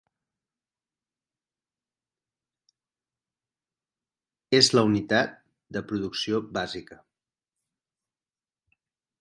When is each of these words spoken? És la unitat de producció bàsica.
És 4.61 4.71
la 4.77 4.85
unitat 4.89 5.37
de 5.77 5.85
producció 5.93 6.41
bàsica. 6.59 6.99